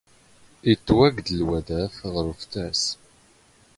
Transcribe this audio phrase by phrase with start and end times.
[0.71, 1.81] ⵉⵜⵜⵡⴰⴳⴷⵍ ⵡⴰⴷⴰⴼ
[2.13, 2.81] ⵖⵔ ⵓⴼⵜⴰⵙ.